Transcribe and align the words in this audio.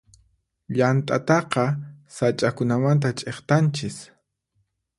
Llant'ataqa 0.73 1.65
sach'akunamanta 2.15 3.09
ch'iktanchis. 3.17 3.97